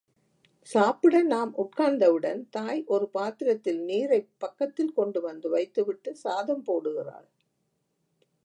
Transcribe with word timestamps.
சாப்பிட 0.67 1.23
நாம் 1.23 1.51
உட்கார்ந்தவுடன் 1.57 2.49
தாய் 2.49 2.83
ஒரு 2.85 3.09
பாத்திரத்தில் 3.09 3.81
நீரைப் 3.81 4.31
பக்கத்தில் 4.37 4.93
கொண்டுவந்து 4.93 5.49
வைத்துவிட்டுச் 5.49 6.15
சாதம் 6.15 6.63
போடுகிறாள். 6.65 7.29